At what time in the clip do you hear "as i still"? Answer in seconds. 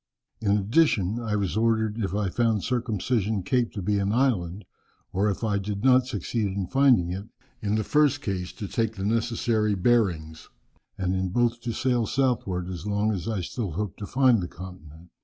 13.13-13.73